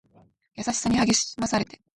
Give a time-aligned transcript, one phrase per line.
[0.55, 1.79] 優しさに励まされて